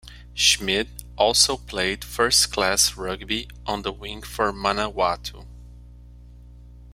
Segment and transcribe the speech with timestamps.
[0.33, 5.45] Schmidt also played first-class rugby on the wing for Manawatu.